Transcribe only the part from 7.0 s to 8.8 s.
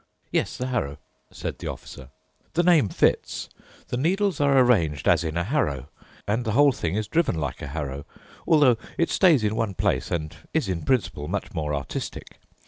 driven like a harrow, although